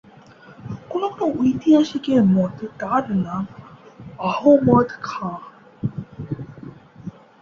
[0.91, 3.43] কোন কোন ঐতিহাসিকের মতে তার নাম
[4.29, 5.29] আহমদ খা।